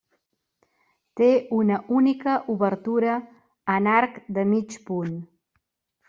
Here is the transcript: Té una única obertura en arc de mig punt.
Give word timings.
Té 1.19 1.25
una 1.57 1.75
única 1.97 2.33
obertura 2.53 3.17
en 3.75 3.89
arc 3.97 4.17
de 4.39 4.47
mig 4.55 4.79
punt. 4.89 5.13